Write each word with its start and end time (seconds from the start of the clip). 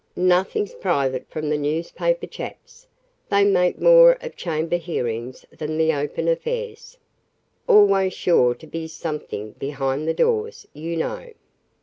"Nothing's 0.15 0.73
private 0.73 1.29
from 1.29 1.49
the 1.51 1.59
newspaper 1.59 2.25
chaps. 2.25 2.87
They 3.29 3.45
make 3.45 3.79
more 3.79 4.13
of 4.13 4.35
chamber 4.35 4.77
hearings 4.77 5.45
than 5.55 5.77
the 5.77 5.93
open 5.93 6.27
affairs. 6.27 6.97
Always 7.67 8.11
sure 8.15 8.55
to 8.55 8.65
be 8.65 8.87
something 8.87 9.51
behind 9.59 10.07
the 10.07 10.15
doors, 10.15 10.67
you 10.73 10.97
know." 10.97 11.31